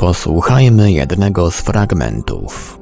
Posłuchajmy 0.00 0.92
jednego 0.92 1.50
z 1.50 1.60
fragmentów. 1.60 2.78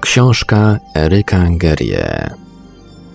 Książka 0.00 0.78
Eryka 0.96 1.46
Gerie 1.50 2.30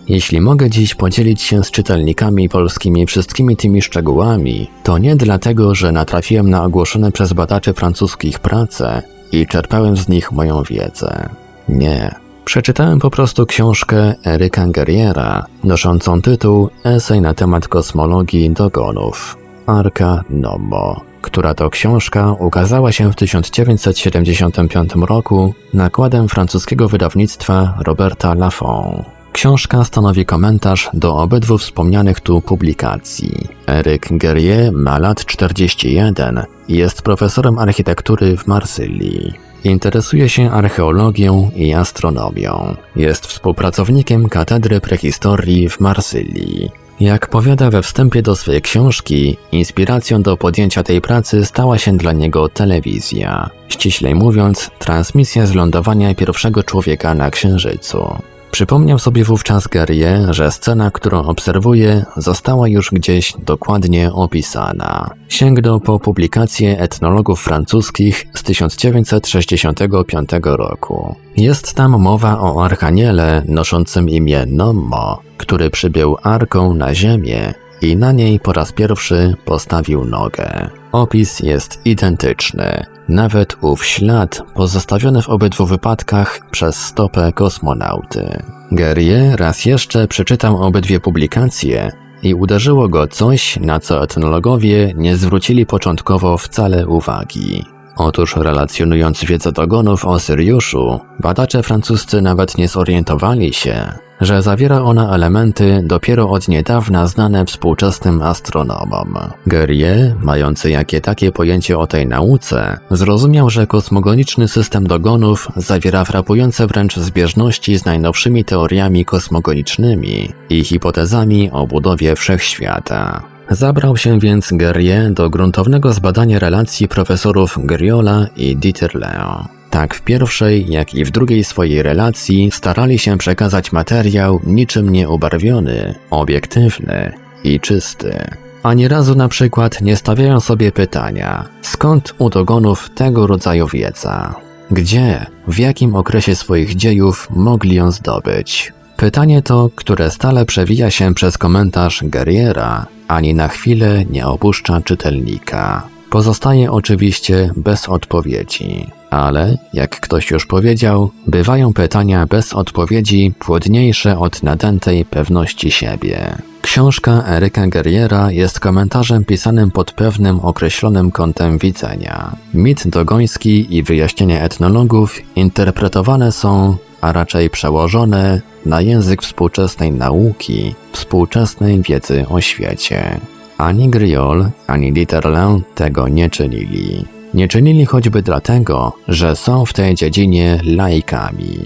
jeśli 0.08 0.42
mogę 0.42 0.70
dziś 0.70 0.96
podzielić 0.96 1.42
się 1.42 1.64
z 1.64 1.72
czytelnikami 1.72 2.50
polskimi 2.50 3.06
wszystkimi 3.06 3.58
tymi 3.58 3.82
szczegółami, 3.82 4.68
to 4.84 4.98
nie 4.98 5.16
dlatego, 5.16 5.76
że 5.76 5.92
natrafiłem 5.92 6.50
na 6.50 6.64
ogłoszone 6.64 7.12
przez 7.12 7.34
badaczy 7.34 7.74
francuskich 7.74 8.40
prace 8.40 9.02
i 9.32 9.48
czerpałem 9.48 9.98
z 9.98 10.08
nich 10.08 10.32
moją 10.32 10.64
wiedzę. 10.64 11.30
Nie. 11.70 12.25
Przeczytałem 12.46 13.00
po 13.00 13.10
prostu 13.10 13.46
książkę 13.46 14.14
Eryka 14.26 14.68
Guerriera, 14.68 15.46
noszącą 15.64 16.22
tytuł 16.22 16.70
Esej 16.84 17.22
na 17.22 17.34
temat 17.34 17.68
kosmologii 17.68 18.50
dogonów. 18.50 19.38
Arka 19.66 20.24
Nomo, 20.30 21.02
która 21.22 21.54
to 21.54 21.70
książka 21.70 22.32
ukazała 22.32 22.92
się 22.92 23.12
w 23.12 23.16
1975 23.16 24.96
roku 24.96 25.54
nakładem 25.74 26.30
francuskiego 26.30 26.88
wydawnictwa 26.88 27.78
Roberta 27.86 28.34
Lafont. 28.34 29.06
Książka 29.32 29.84
stanowi 29.84 30.26
komentarz 30.26 30.90
do 30.94 31.18
obydwu 31.18 31.58
wspomnianych 31.58 32.20
tu 32.20 32.42
publikacji. 32.42 33.48
Eric 33.68 34.04
Guerrier 34.12 34.72
ma 34.74 35.00
lat 35.00 35.26
41 35.26 36.44
i 36.68 36.78
jest 36.78 37.02
profesorem 37.02 37.60
architektury 37.60 38.38
w 38.38 38.48
Marsylii. 38.48 39.45
Interesuje 39.66 40.30
się 40.30 40.52
archeologią 40.52 41.52
i 41.56 41.74
astronomią. 41.74 42.76
Jest 42.96 43.28
współpracownikiem 43.28 44.30
Katedry 44.30 44.82
Prehistorii 44.82 45.70
w 45.70 45.80
Marsylii. 45.80 46.72
Jak 47.00 47.28
powiada 47.28 47.70
we 47.70 47.82
wstępie 47.82 48.22
do 48.22 48.36
swojej 48.36 48.62
książki, 48.62 49.38
inspiracją 49.52 50.22
do 50.22 50.38
podjęcia 50.38 50.84
tej 50.84 51.02
pracy 51.02 51.46
stała 51.46 51.78
się 51.78 51.98
dla 51.98 52.12
niego 52.12 52.50
telewizja. 52.50 53.50
Ściślej 53.70 54.16
mówiąc, 54.16 54.72
transmisja 54.80 55.46
z 55.46 55.56
lądowania 55.56 56.16
pierwszego 56.16 56.64
człowieka 56.64 57.14
na 57.14 57.32
Księżycu. 57.32 58.18
Przypomniał 58.56 59.00
sobie 59.00 59.24
wówczas 59.24 59.68
Gerie, 59.68 60.28
że 60.30 60.52
scena, 60.52 60.92
którą 60.92 61.24
obserwuje, 61.24 62.06
została 62.18 62.68
już 62.68 62.92
gdzieś 62.92 63.34
dokładnie 63.40 64.14
opisana. 64.14 65.10
Sięgnął 65.30 65.80
po 65.80 66.00
publikację 66.00 66.80
etnologów 66.80 67.42
francuskich 67.42 68.28
z 68.34 68.44
1965 68.44 70.30
roku. 70.44 71.16
Jest 71.38 71.74
tam 71.74 72.02
mowa 72.02 72.40
o 72.40 72.66
archaniele 72.66 73.44
noszącym 73.48 74.10
imię 74.10 74.46
Nommo, 74.48 75.22
który 75.38 75.70
przybył 75.70 76.18
arką 76.24 76.74
na 76.74 76.96
ziemię 76.96 77.54
i 77.82 77.98
na 77.98 78.12
niej 78.12 78.40
po 78.40 78.54
raz 78.54 78.72
pierwszy 78.72 79.36
postawił 79.46 80.06
nogę. 80.06 80.70
Opis 80.92 81.40
jest 81.40 81.86
identyczny. 81.86 82.95
Nawet 83.10 83.58
ów 83.62 83.86
ślad 83.86 84.42
pozostawiony 84.54 85.22
w 85.22 85.30
obydwu 85.30 85.66
wypadkach 85.66 86.40
przez 86.52 86.76
stopę 86.76 87.32
kosmonauty. 87.32 88.42
Guerrier 88.72 89.40
raz 89.40 89.66
jeszcze 89.66 90.08
przeczytał 90.08 90.58
obydwie 90.64 91.00
publikacje 91.00 91.92
i 92.24 92.34
uderzyło 92.34 92.90
go 92.90 93.08
coś, 93.08 93.60
na 93.60 93.80
co 93.80 94.04
etnologowie 94.04 94.94
nie 94.96 95.16
zwrócili 95.16 95.66
początkowo 95.66 96.38
wcale 96.38 96.88
uwagi. 96.88 97.75
Otóż 97.98 98.36
relacjonując 98.36 99.26
wiedzę 99.26 99.52
dogonów 99.52 100.06
o 100.06 100.20
Syriuszu, 100.20 101.00
badacze 101.20 101.64
francuscy 101.64 102.22
nawet 102.22 102.58
nie 102.58 102.68
zorientowali 102.68 103.54
się, 103.54 103.92
że 104.22 104.42
zawiera 104.42 104.82
ona 104.82 105.16
elementy 105.16 105.82
dopiero 105.86 106.30
od 106.30 106.48
niedawna 106.48 107.08
znane 107.08 107.46
współczesnym 107.46 108.22
astronomom. 108.22 109.16
Guerrier, 109.48 110.16
mający 110.22 110.72
jakie 110.72 111.02
takie 111.02 111.32
pojęcie 111.32 111.78
o 111.80 111.88
tej 111.88 112.08
nauce, 112.08 112.78
zrozumiał, 112.92 113.50
że 113.50 113.68
kosmogoniczny 113.68 114.48
system 114.48 114.88
dogonów 114.88 115.48
zawiera 115.56 116.06
frapujące 116.06 116.68
wręcz 116.68 116.96
zbieżności 116.96 117.78
z 117.78 117.86
najnowszymi 117.86 118.46
teoriami 118.46 119.06
kosmogonicznymi 119.06 120.30
i 120.50 120.64
hipotezami 120.64 121.52
o 121.52 121.68
budowie 121.68 122.16
wszechświata. 122.16 123.35
Zabrał 123.50 123.98
się 123.98 124.20
więc 124.20 124.50
Guerrier 124.52 125.14
do 125.14 125.30
gruntownego 125.30 125.94
zbadania 125.94 126.40
relacji 126.40 126.88
profesorów 126.88 127.58
Griola 127.64 128.28
i 128.36 128.58
Dieterleo. 128.58 129.46
Tak 129.70 129.96
w 129.96 130.02
pierwszej, 130.02 130.70
jak 130.70 130.94
i 130.94 131.06
w 131.06 131.12
drugiej 131.12 131.44
swojej 131.44 131.84
relacji 131.84 132.52
starali 132.52 133.00
się 133.00 133.18
przekazać 133.18 133.72
materiał 133.72 134.42
niczym 134.46 134.90
nie 134.90 135.10
ubarwiony, 135.10 135.96
obiektywny 136.10 137.14
i 137.44 137.60
czysty. 137.60 138.20
Ani 138.64 138.88
razu 138.88 139.16
na 139.16 139.28
przykład 139.28 139.82
nie 139.82 139.96
stawiają 139.96 140.40
sobie 140.40 140.72
pytania, 140.72 141.46
skąd 141.62 142.16
u 142.18 142.30
dogonów 142.30 142.90
tego 142.96 143.28
rodzaju 143.28 143.68
wiedza? 143.68 144.36
Gdzie, 144.72 145.26
w 145.48 145.60
jakim 145.60 145.96
okresie 145.96 146.36
swoich 146.36 146.76
dziejów 146.76 147.28
mogli 147.30 147.76
ją 147.76 147.92
zdobyć? 147.92 148.74
Pytanie 148.98 149.42
to, 149.42 149.70
które 149.76 150.12
stale 150.12 150.46
przewija 150.46 150.92
się 150.92 151.14
przez 151.14 151.38
komentarz 151.38 152.04
Guerriera, 152.04 152.86
ani 153.08 153.34
na 153.34 153.48
chwilę 153.48 154.06
nie 154.10 154.28
opuszcza 154.28 154.82
czytelnika. 154.82 155.88
Pozostaje 156.10 156.72
oczywiście 156.72 157.52
bez 157.56 157.90
odpowiedzi. 157.90 158.88
Ale, 159.10 159.58
jak 159.74 160.00
ktoś 160.00 160.32
już 160.32 160.46
powiedział, 160.46 161.12
bywają 161.28 161.74
pytania 161.74 162.26
bez 162.26 162.54
odpowiedzi 162.54 163.34
płodniejsze 163.40 164.20
od 164.20 164.44
nadętej 164.44 165.06
pewności 165.06 165.72
siebie. 165.72 166.36
Książka 166.62 167.24
Eryka 167.28 167.68
Guerriera 167.68 168.32
jest 168.32 168.60
komentarzem 168.60 169.26
pisanym 169.26 169.72
pod 169.72 169.92
pewnym 169.92 170.40
określonym 170.40 171.12
kątem 171.12 171.58
widzenia. 171.58 172.36
Mit 172.54 172.88
dogoński 172.88 173.76
i 173.76 173.84
wyjaśnienia 173.84 174.42
etnologów 174.42 175.20
interpretowane 175.36 176.32
są, 176.32 176.78
a 177.02 177.12
raczej 177.12 177.50
przełożone 177.50 178.42
na 178.66 178.82
język 178.82 179.22
współczesnej 179.22 179.92
nauki, 179.92 180.76
współczesnej 180.92 181.82
wiedzy 181.82 182.26
o 182.30 182.42
świecie. 182.42 183.20
Ani 183.58 183.90
Griol, 183.90 184.50
ani 184.68 184.94
Dieterlen 184.94 185.62
tego 185.76 186.08
nie 186.08 186.30
czynili. 186.30 187.06
Nie 187.34 187.48
czynili 187.48 187.86
choćby 187.86 188.22
dlatego, 188.22 188.94
że 189.08 189.36
są 189.36 189.66
w 189.66 189.74
tej 189.74 189.96
dziedzinie 189.96 190.60
laikami. 190.64 191.60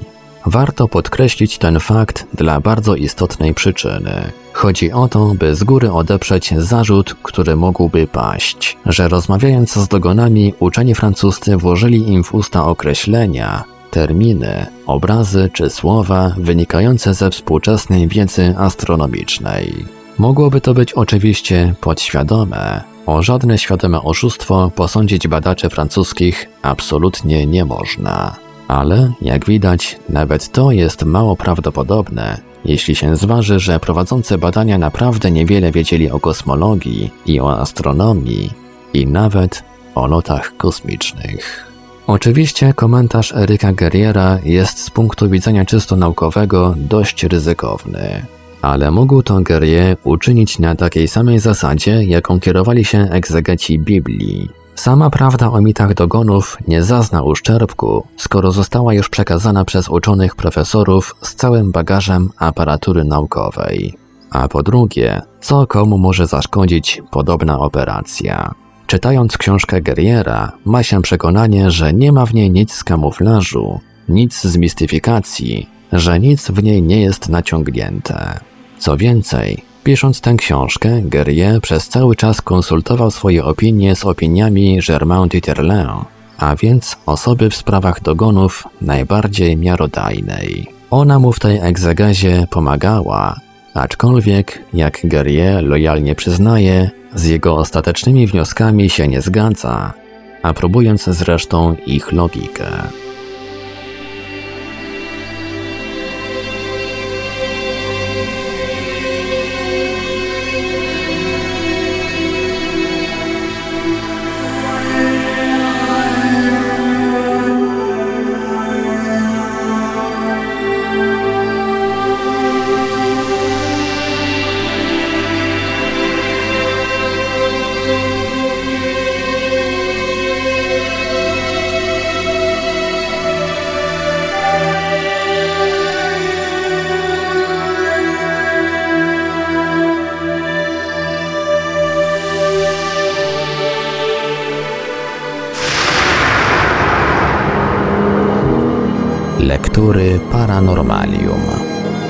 Warto 0.46 0.88
podkreślić 0.88 1.58
ten 1.58 1.80
fakt 1.80 2.28
dla 2.34 2.60
bardzo 2.60 2.96
istotnej 2.96 3.54
przyczyny. 3.54 4.32
Chodzi 4.54 4.92
o 4.92 5.08
to, 5.08 5.34
by 5.40 5.56
z 5.56 5.64
góry 5.64 5.92
odeprzeć 5.92 6.54
zarzut, 6.58 7.16
który 7.24 7.56
mógłby 7.56 8.08
paść, 8.08 8.78
że 8.86 9.08
rozmawiając 9.08 9.74
z 9.74 9.88
dogonami 9.88 10.54
uczeni 10.60 10.96
francuscy 10.96 11.58
włożyli 11.58 12.10
im 12.12 12.24
w 12.24 12.34
usta 12.34 12.66
określenia, 12.66 13.64
terminy, 13.92 14.66
obrazy 14.86 15.50
czy 15.54 15.70
słowa 15.70 16.36
wynikające 16.38 17.14
ze 17.14 17.30
współczesnej 17.30 18.08
wiedzy 18.08 18.56
astronomicznej. 18.58 19.86
Mogłoby 20.18 20.62
to 20.62 20.74
być 20.74 20.94
oczywiście 20.94 21.74
podświadome, 21.82 22.82
o 23.06 23.24
żadne 23.24 23.58
świadome 23.58 24.02
oszustwo 24.02 24.72
posądzić 24.76 25.28
badaczy 25.28 25.70
francuskich 25.70 26.50
absolutnie 26.62 27.48
nie 27.48 27.66
można. 27.66 28.36
Ale, 28.68 29.12
jak 29.22 29.46
widać, 29.46 30.00
nawet 30.10 30.52
to 30.52 30.72
jest 30.72 31.04
mało 31.04 31.36
prawdopodobne, 31.36 32.42
jeśli 32.66 32.96
się 32.96 33.16
zważy, 33.16 33.60
że 33.60 33.80
prowadzący 33.80 34.38
badania 34.38 34.78
naprawdę 34.78 35.32
niewiele 35.32 35.72
wiedzieli 35.72 36.12
o 36.12 36.20
kosmologii 36.20 37.12
i 37.26 37.40
o 37.40 37.60
astronomii, 37.60 38.52
i 38.94 39.08
nawet 39.08 39.64
o 39.96 40.08
lotach 40.08 40.58
kosmicznych. 40.58 41.69
Oczywiście 42.10 42.74
komentarz 42.74 43.34
Eryka 43.36 43.74
Guerriera 43.74 44.40
jest 44.44 44.80
z 44.80 44.90
punktu 44.90 45.30
widzenia 45.30 45.66
czysto 45.66 45.96
naukowego 45.96 46.74
dość 46.78 47.24
ryzykowny. 47.24 48.26
Ale 48.62 48.92
mógł 48.92 49.24
to 49.24 49.42
Guerrier 49.42 49.98
uczynić 50.04 50.60
na 50.60 50.76
takiej 50.76 51.08
samej 51.08 51.40
zasadzie, 51.40 52.04
jaką 52.04 52.40
kierowali 52.40 52.86
się 52.86 52.98
egzegeci 53.00 53.80
Biblii. 53.80 54.50
Sama 54.76 55.10
prawda 55.10 55.52
o 55.52 55.62
mitach 55.62 55.94
dogonów 55.94 56.58
nie 56.68 56.84
zazna 56.84 57.24
uszczerbku, 57.24 58.04
skoro 58.18 58.52
została 58.52 58.94
już 58.94 59.10
przekazana 59.10 59.66
przez 59.66 59.90
uczonych 59.90 60.36
profesorów 60.36 61.16
z 61.22 61.36
całym 61.36 61.72
bagażem 61.72 62.30
aparatury 62.38 63.04
naukowej. 63.04 63.98
a 64.32 64.48
po 64.48 64.64
drugie, 64.64 65.22
co 65.42 65.68
komu 65.68 65.98
może 65.98 66.28
zaszkodzić 66.28 67.02
podobna 67.12 67.60
operacja. 67.60 68.54
Czytając 68.90 69.38
książkę 69.38 69.82
Guerriera, 69.82 70.52
ma 70.66 70.84
się 70.84 71.02
przekonanie, 71.02 71.72
że 71.72 71.94
nie 71.94 72.12
ma 72.12 72.26
w 72.26 72.34
niej 72.34 72.52
nic 72.52 72.74
z 72.74 72.84
kamuflażu, 72.84 73.80
nic 74.08 74.42
z 74.42 74.58
mistyfikacji, 74.58 75.70
że 75.94 76.20
nic 76.20 76.52
w 76.52 76.64
niej 76.64 76.84
nie 76.84 77.02
jest 77.02 77.30
naciągnięte. 77.30 78.40
Co 78.80 78.98
więcej, 78.98 79.64
pisząc 79.84 80.22
tę 80.22 80.36
książkę, 80.36 81.02
Guerrier 81.02 81.62
przez 81.62 81.88
cały 81.88 82.16
czas 82.16 82.42
konsultował 82.42 83.12
swoje 83.12 83.46
opinie 83.46 83.96
z 83.96 84.06
opiniami 84.06 84.80
Germain 84.88 85.28
Dieterlin, 85.28 85.90
a 86.38 86.56
więc 86.56 86.98
osoby 87.06 87.50
w 87.50 87.56
sprawach 87.56 88.02
dogonów 88.02 88.68
najbardziej 88.82 89.58
miarodajnej. 89.58 90.68
Ona 90.92 91.20
mu 91.20 91.32
w 91.34 91.40
tej 91.40 91.60
egzegezie 91.62 92.48
pomagała, 92.50 93.36
aczkolwiek, 93.74 94.64
jak 94.74 95.00
Guerrier 95.04 95.64
lojalnie 95.64 96.16
przyznaje, 96.16 96.99
z 97.16 97.26
jego 97.26 97.56
ostatecznymi 97.58 98.28
wnioskami 98.28 98.90
się 98.90 99.08
nie 99.08 99.22
zgadza, 99.22 99.94
aprobując 100.44 101.04
zresztą 101.04 101.76
ich 101.86 102.12
logikę. 102.12 102.66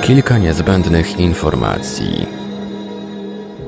Kilka 0.09 0.38
niezbędnych 0.38 1.19
informacji. 1.19 2.25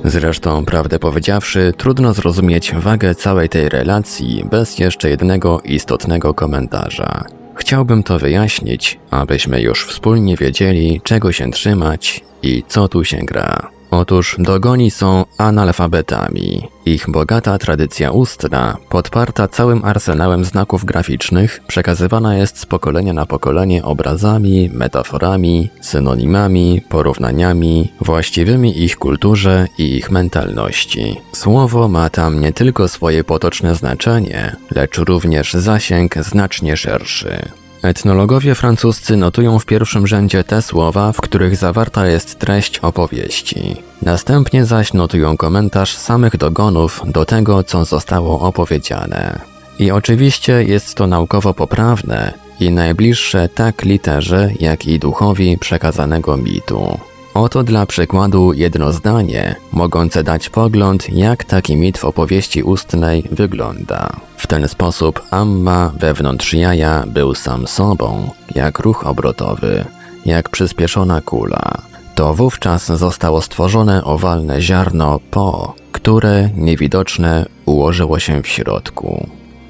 Zresztą, 0.04 0.66
prawdę 0.66 1.00
powiedziawszy, 1.00 1.74
trudno 1.78 2.14
zrozumieć 2.14 2.74
wagę 2.76 3.16
całej 3.16 3.50
tej 3.50 3.70
relacji 3.70 4.46
bez 4.52 4.80
jeszcze 4.80 5.10
jednego 5.10 5.62
istotnego 5.62 6.34
komentarza. 6.34 7.26
Chciałbym 7.56 8.04
to 8.04 8.20
wyjaśnić, 8.20 9.00
abyśmy 9.12 9.62
już 9.62 9.86
wspólnie 9.86 10.38
wiedzieli, 10.38 11.02
czego 11.04 11.32
się 11.32 11.52
trzymać 11.52 12.22
i 12.44 12.64
co 12.68 12.88
tu 12.88 13.04
się 13.04 13.18
gra. 13.18 13.72
Otóż 13.92 14.36
dogoni 14.40 14.92
są 14.92 15.26
analfabetami. 15.38 16.68
Ich 16.86 17.10
bogata 17.10 17.58
tradycja 17.58 18.12
ustna, 18.12 18.78
podparta 18.90 19.48
całym 19.48 19.86
arsenałem 19.86 20.46
znaków 20.46 20.86
graficznych, 20.86 21.62
przekazywana 21.68 22.38
jest 22.38 22.58
z 22.60 22.66
pokolenia 22.66 23.14
na 23.14 23.26
pokolenie 23.26 23.84
obrazami, 23.84 24.70
metaforami, 24.74 25.70
synonimami, 25.82 26.82
porównaniami, 26.90 27.92
właściwymi 28.02 28.84
ich 28.84 28.98
kulturze 28.98 29.68
i 29.78 29.96
ich 29.96 30.12
mentalności. 30.12 31.22
Słowo 31.34 31.88
ma 31.88 32.10
tam 32.10 32.40
nie 32.40 32.54
tylko 32.54 32.88
swoje 32.88 33.24
potoczne 33.24 33.76
znaczenie, 33.76 34.56
lecz 34.72 34.98
również 34.98 35.54
zasięg 35.54 36.16
znacznie 36.16 36.78
szerszy. 36.78 37.61
Etnologowie 37.84 38.56
francuscy 38.56 39.18
notują 39.18 39.60
w 39.60 39.66
pierwszym 39.66 40.08
rzędzie 40.08 40.44
te 40.44 40.62
słowa, 40.62 41.12
w 41.12 41.22
których 41.22 41.56
zawarta 41.56 42.08
jest 42.08 42.40
treść 42.40 42.80
opowieści. 42.80 43.76
Następnie 44.02 44.66
zaś 44.66 44.94
notują 44.94 45.38
komentarz 45.38 45.98
samych 45.98 46.38
dogonów 46.38 47.02
do 47.06 47.26
tego, 47.26 47.64
co 47.64 47.86
zostało 47.86 48.40
opowiedziane. 48.40 49.40
I 49.80 49.92
oczywiście 49.92 50.64
jest 50.64 50.96
to 50.96 51.08
naukowo 51.08 51.54
poprawne 51.54 52.34
i 52.60 52.72
najbliższe 52.72 53.50
tak 53.50 53.84
literze, 53.84 54.50
jak 54.60 54.86
i 54.86 55.00
duchowi 55.00 55.58
przekazanego 55.58 56.38
mitu. 56.38 57.00
Oto 57.34 57.64
dla 57.64 57.86
przykładu 57.86 58.54
jedno 58.54 58.94
zdanie, 58.94 59.56
mogące 59.72 60.24
dać 60.24 60.50
pogląd, 60.50 61.10
jak 61.10 61.44
taki 61.44 61.78
mit 61.78 61.98
w 61.98 62.06
opowieści 62.06 62.64
ustnej 62.64 63.24
wygląda. 63.32 64.10
W 64.38 64.48
ten 64.48 64.68
sposób 64.68 65.22
Amma 65.32 65.92
wewnątrz 66.00 66.54
jaja 66.54 67.04
był 67.08 67.36
sam 67.36 67.68
sobą, 67.68 68.30
jak 68.56 68.80
ruch 68.80 69.08
obrotowy, 69.08 69.86
jak 70.26 70.50
przyspieszona 70.50 71.22
kula. 71.22 71.78
To 72.16 72.34
wówczas 72.34 72.86
zostało 72.86 73.42
stworzone 73.42 74.04
owalne 74.04 74.62
ziarno 74.62 75.20
po, 75.32 75.76
które, 75.92 76.50
niewidoczne, 76.56 77.46
ułożyło 77.66 78.20
się 78.20 78.42
w 78.42 78.48
środku. 78.48 79.28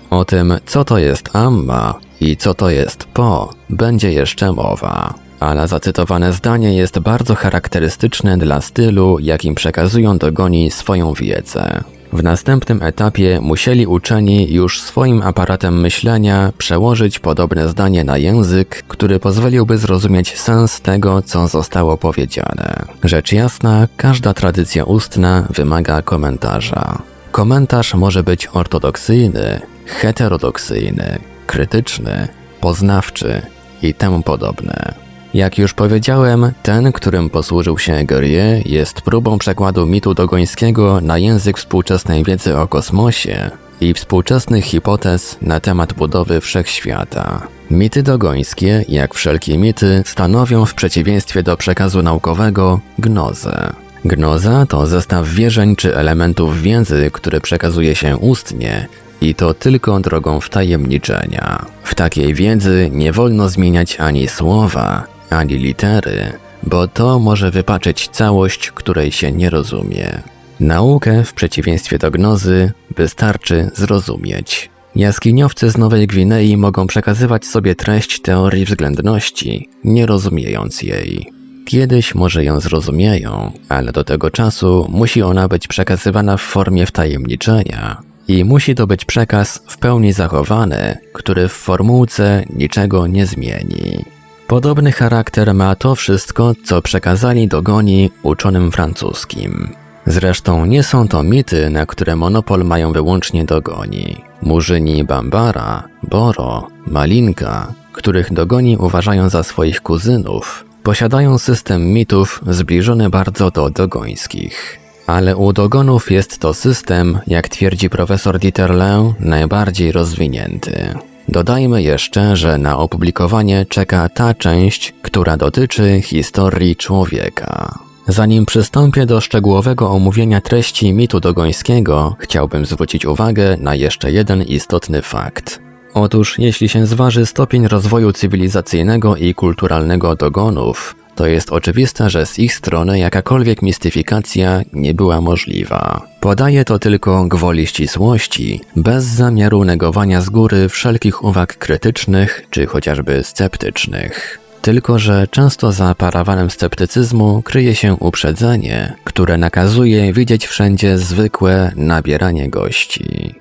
O 0.09 0.25
tym, 0.25 0.53
co 0.65 0.85
to 0.85 0.97
jest 0.97 1.35
Amma 1.35 1.93
i 2.21 2.37
co 2.37 2.53
to 2.53 2.69
jest 2.69 3.05
po, 3.05 3.53
będzie 3.69 4.11
jeszcze 4.11 4.51
mowa 4.51 5.13
ale 5.41 5.67
zacytowane 5.67 6.33
zdanie 6.33 6.73
jest 6.73 6.99
bardzo 6.99 7.35
charakterystyczne 7.35 8.37
dla 8.37 8.61
stylu, 8.61 9.19
jakim 9.19 9.55
przekazują 9.55 10.17
dogoni 10.17 10.71
swoją 10.71 11.13
wiedzę. 11.13 11.83
W 12.13 12.23
następnym 12.23 12.83
etapie 12.83 13.39
musieli 13.41 13.87
uczeni 13.87 14.53
już 14.53 14.81
swoim 14.81 15.21
aparatem 15.21 15.81
myślenia 15.81 16.53
przełożyć 16.57 17.19
podobne 17.19 17.67
zdanie 17.67 18.03
na 18.03 18.17
język, 18.17 18.83
który 18.87 19.19
pozwoliłby 19.19 19.77
zrozumieć 19.77 20.39
sens 20.39 20.81
tego, 20.81 21.21
co 21.21 21.47
zostało 21.47 21.97
powiedziane. 21.97 22.85
Rzecz 23.03 23.31
jasna, 23.31 23.87
każda 23.97 24.33
tradycja 24.33 24.83
ustna 24.83 25.47
wymaga 25.49 26.01
komentarza. 26.01 27.01
Komentarz 27.31 27.93
może 27.93 28.23
być 28.23 28.47
ortodoksyjny, 28.53 29.61
heterodoksyjny, 29.85 31.19
krytyczny, 31.47 32.27
poznawczy 32.61 33.41
i 33.81 33.93
temu 33.93 34.21
podobne. 34.23 35.10
Jak 35.33 35.57
już 35.57 35.73
powiedziałem, 35.73 36.51
ten, 36.63 36.91
którym 36.91 37.29
posłużył 37.29 37.77
się 37.77 38.03
Guerrier, 38.03 38.67
jest 38.67 39.01
próbą 39.01 39.37
przekładu 39.37 39.85
mitu 39.85 40.13
dogońskiego 40.13 41.01
na 41.01 41.17
język 41.17 41.57
współczesnej 41.57 42.23
wiedzy 42.23 42.57
o 42.57 42.67
kosmosie 42.67 43.51
i 43.81 43.93
współczesnych 43.93 44.65
hipotez 44.65 45.37
na 45.41 45.59
temat 45.59 45.93
budowy 45.93 46.41
wszechświata. 46.41 47.47
Mity 47.71 48.03
dogońskie, 48.03 48.85
jak 48.87 49.13
wszelkie 49.13 49.57
mity, 49.57 50.03
stanowią 50.05 50.65
w 50.65 50.73
przeciwieństwie 50.73 51.43
do 51.43 51.57
przekazu 51.57 52.01
naukowego 52.01 52.79
gnozę. 52.99 53.73
Gnoza 54.05 54.65
to 54.65 54.87
zestaw 54.87 55.27
wierzeń 55.27 55.75
czy 55.75 55.95
elementów 55.95 56.61
wiedzy, 56.61 57.09
które 57.13 57.41
przekazuje 57.41 57.95
się 57.95 58.17
ustnie 58.17 58.87
i 59.21 59.35
to 59.35 59.53
tylko 59.53 59.99
drogą 59.99 60.39
wtajemniczenia. 60.39 61.65
W 61.83 61.95
takiej 61.95 62.33
wiedzy 62.33 62.89
nie 62.93 63.11
wolno 63.11 63.49
zmieniać 63.49 63.99
ani 63.99 64.27
słowa, 64.27 65.03
ani 65.33 65.53
litery, 65.53 66.33
bo 66.63 66.87
to 66.87 67.19
może 67.19 67.51
wypaczyć 67.51 68.09
całość, 68.11 68.71
której 68.71 69.11
się 69.11 69.31
nie 69.31 69.49
rozumie. 69.49 70.21
Naukę, 70.59 71.23
w 71.23 71.33
przeciwieństwie 71.33 71.97
do 71.97 72.11
gnozy, 72.11 72.71
wystarczy 72.97 73.69
zrozumieć. 73.73 74.69
Jaskiniowcy 74.95 75.69
z 75.69 75.77
Nowej 75.77 76.07
Gwinei 76.07 76.57
mogą 76.57 76.87
przekazywać 76.87 77.45
sobie 77.45 77.75
treść 77.75 78.21
teorii 78.21 78.65
względności, 78.65 79.69
nie 79.83 80.05
rozumiejąc 80.05 80.81
jej. 80.81 81.31
Kiedyś 81.65 82.15
może 82.15 82.43
ją 82.43 82.59
zrozumieją, 82.59 83.51
ale 83.69 83.91
do 83.91 84.03
tego 84.03 84.31
czasu 84.31 84.87
musi 84.89 85.21
ona 85.21 85.47
być 85.47 85.67
przekazywana 85.67 86.37
w 86.37 86.41
formie 86.41 86.85
wtajemniczenia 86.85 88.01
i 88.27 88.45
musi 88.45 88.75
to 88.75 88.87
być 88.87 89.05
przekaz 89.05 89.63
w 89.67 89.77
pełni 89.77 90.13
zachowany, 90.13 90.97
który 91.13 91.47
w 91.47 91.51
formułce 91.51 92.43
niczego 92.49 93.07
nie 93.07 93.25
zmieni. 93.25 94.05
Podobny 94.51 94.91
charakter 94.91 95.53
ma 95.53 95.75
to 95.75 95.95
wszystko, 95.95 96.53
co 96.63 96.81
przekazali 96.81 97.47
dogoni 97.47 98.11
uczonym 98.23 98.71
francuskim. 98.71 99.69
Zresztą 100.05 100.65
nie 100.65 100.83
są 100.83 101.07
to 101.07 101.23
mity, 101.23 101.69
na 101.69 101.85
które 101.85 102.15
monopol 102.15 102.65
mają 102.65 102.91
wyłącznie 102.91 103.45
dogoni. 103.45 104.23
Murzyni 104.41 105.03
Bambara, 105.03 105.83
Boro, 106.03 106.67
Malinka, 106.87 107.73
których 107.93 108.33
dogoni 108.33 108.77
uważają 108.77 109.29
za 109.29 109.43
swoich 109.43 109.81
kuzynów, 109.81 110.65
posiadają 110.83 111.37
system 111.37 111.93
mitów 111.93 112.41
zbliżony 112.47 113.09
bardzo 113.09 113.51
do 113.51 113.69
dogońskich. 113.69 114.79
Ale 115.07 115.37
u 115.37 115.53
dogonów 115.53 116.11
jest 116.11 116.39
to 116.39 116.53
system, 116.53 117.19
jak 117.27 117.49
twierdzi 117.49 117.89
profesor 117.89 118.39
Dieterle, 118.39 119.13
najbardziej 119.19 119.91
rozwinięty. 119.91 120.95
Dodajmy 121.29 121.83
jeszcze, 121.83 122.35
że 122.35 122.57
na 122.57 122.77
opublikowanie 122.77 123.65
czeka 123.69 124.09
ta 124.09 124.33
część, 124.33 124.93
która 125.01 125.37
dotyczy 125.37 126.01
historii 126.01 126.75
człowieka. 126.75 127.79
Zanim 128.07 128.45
przystąpię 128.45 129.05
do 129.05 129.21
szczegółowego 129.21 129.89
omówienia 129.89 130.41
treści 130.41 130.93
mitu 130.93 131.19
dogońskiego, 131.19 132.15
chciałbym 132.19 132.65
zwrócić 132.65 133.05
uwagę 133.05 133.57
na 133.57 133.75
jeszcze 133.75 134.11
jeden 134.11 134.43
istotny 134.43 135.01
fakt. 135.01 135.59
Otóż, 135.93 136.39
jeśli 136.39 136.69
się 136.69 136.85
zważy 136.85 137.25
stopień 137.25 137.67
rozwoju 137.67 138.13
cywilizacyjnego 138.13 139.15
i 139.15 139.33
kulturalnego 139.33 140.15
dogonów, 140.15 140.95
to 141.21 141.27
jest 141.27 141.51
oczywiste, 141.51 142.09
że 142.09 142.25
z 142.25 142.39
ich 142.39 142.53
strony 142.53 142.99
jakakolwiek 142.99 143.61
mistyfikacja 143.61 144.61
nie 144.73 144.93
była 144.93 145.21
możliwa. 145.21 146.01
Podaję 146.19 146.65
to 146.65 146.79
tylko 146.79 147.25
gwoli 147.25 147.67
ścisłości, 147.67 148.61
bez 148.75 149.05
zamiaru 149.05 149.63
negowania 149.63 150.21
z 150.21 150.29
góry 150.29 150.69
wszelkich 150.69 151.23
uwag 151.23 151.57
krytycznych 151.57 152.45
czy 152.49 152.65
chociażby 152.65 153.23
sceptycznych. 153.23 154.39
Tylko, 154.61 154.99
że 154.99 155.27
często 155.27 155.71
za 155.71 155.95
parawanem 155.95 156.49
sceptycyzmu 156.49 157.41
kryje 157.41 157.75
się 157.75 157.95
uprzedzenie, 157.95 158.93
które 159.03 159.37
nakazuje 159.37 160.13
widzieć 160.13 160.47
wszędzie 160.47 160.97
zwykłe 160.97 161.71
nabieranie 161.75 162.49
gości. 162.49 163.35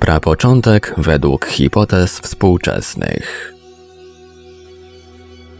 Prapoczątek 0.00 0.94
według 0.98 1.46
hipotez 1.46 2.18
współczesnych. 2.18 3.55